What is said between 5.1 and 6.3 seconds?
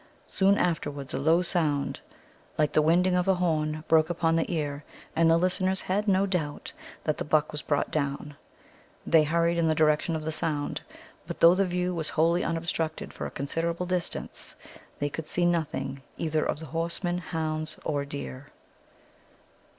and the listeners had no